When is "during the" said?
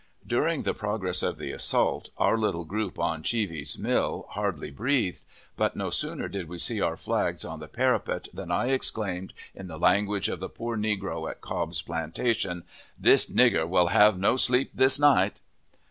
0.25-0.73